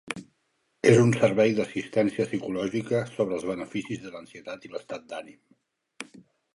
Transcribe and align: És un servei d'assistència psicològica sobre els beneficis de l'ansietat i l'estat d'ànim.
És 0.91 0.95
un 1.01 1.13
servei 1.23 1.53
d'assistència 1.59 2.27
psicològica 2.31 3.03
sobre 3.13 3.39
els 3.41 3.47
beneficis 3.53 4.05
de 4.07 4.17
l'ansietat 4.19 4.69
i 4.71 4.75
l'estat 4.77 5.11
d'ànim. 5.15 6.23